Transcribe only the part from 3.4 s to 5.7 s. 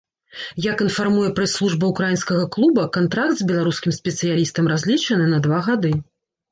з беларускім спецыялістам разлічаны на два